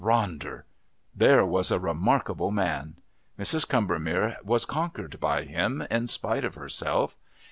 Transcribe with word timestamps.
Ronder! 0.03 0.63
There 1.15 1.45
was 1.45 1.69
a 1.69 1.77
remarkable 1.77 2.49
man! 2.49 2.95
Mrs. 3.37 3.67
Combermere 3.67 4.37
was 4.43 4.65
conquered 4.65 5.19
by 5.19 5.43
him, 5.43 5.85
in 5.91 6.07
spite 6.07 6.43
of 6.43 6.55
herself. 6.55 7.15